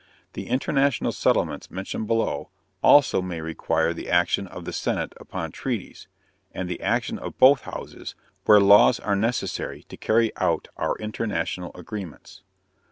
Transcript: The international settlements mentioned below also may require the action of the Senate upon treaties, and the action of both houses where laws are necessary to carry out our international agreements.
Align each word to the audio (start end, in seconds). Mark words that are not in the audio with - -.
The 0.33 0.47
international 0.47 1.11
settlements 1.11 1.69
mentioned 1.69 2.07
below 2.07 2.49
also 2.81 3.21
may 3.21 3.39
require 3.39 3.93
the 3.93 4.09
action 4.09 4.47
of 4.47 4.65
the 4.65 4.73
Senate 4.73 5.13
upon 5.17 5.51
treaties, 5.51 6.07
and 6.51 6.67
the 6.67 6.81
action 6.81 7.19
of 7.19 7.37
both 7.37 7.65
houses 7.65 8.15
where 8.45 8.59
laws 8.59 8.99
are 8.99 9.15
necessary 9.15 9.83
to 9.89 9.97
carry 9.97 10.35
out 10.37 10.69
our 10.75 10.97
international 10.97 11.71
agreements. 11.75 12.41